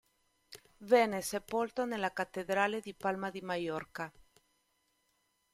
Venne 0.79 1.21
sepolto 1.21 1.85
nella 1.85 2.11
Cattedrale 2.11 2.79
di 2.81 2.95
Palma 2.95 3.29
di 3.29 3.41
Maiorca. 3.41 4.11